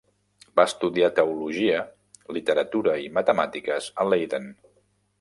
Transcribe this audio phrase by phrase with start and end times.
[0.59, 1.83] Va estudiar teologia,
[2.39, 4.53] literatura i matemàtiques a Leiden.